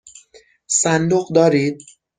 صندوق 0.67 1.31
دارید؟ 1.33 1.83